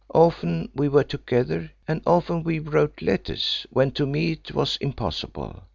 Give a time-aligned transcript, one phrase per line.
[0.15, 5.61] Often we were together, and often we wrote letters when to meet was impossible.